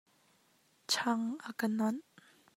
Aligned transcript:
Chang 0.91 1.25
a 1.49 1.49
ka 1.59 1.67
nawnh. 1.77 2.03